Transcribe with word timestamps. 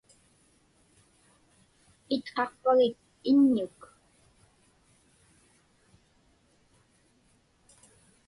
Itqaqpagik 2.15 2.97
iññuk? 3.31 3.79